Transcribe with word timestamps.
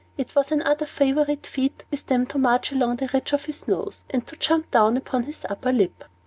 It 0.17 0.33
was 0.35 0.51
another 0.51 0.87
favorite 0.87 1.45
feat 1.45 1.85
with 1.91 2.07
them 2.07 2.25
to 2.25 2.39
march 2.39 2.71
along 2.71 2.95
the 2.95 3.05
bridge 3.05 3.33
of 3.33 3.45
his 3.45 3.67
nose, 3.67 4.03
and 4.09 4.25
jump 4.39 4.71
down 4.71 4.97
upon 4.97 5.25
his 5.25 5.45
upper 5.47 5.71
lip. 5.71 6.03